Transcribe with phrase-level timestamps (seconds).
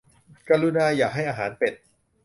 [0.49, 1.73] กรุณาอย่าให้อาหารเป็ด